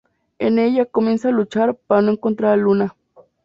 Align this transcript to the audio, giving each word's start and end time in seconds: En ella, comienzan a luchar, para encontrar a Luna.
En 0.39 0.57
ella, 0.57 0.87
comienzan 0.87 1.35
a 1.35 1.37
luchar, 1.37 1.75
para 1.75 2.09
encontrar 2.09 2.53
a 2.53 2.57
Luna. 2.57 2.95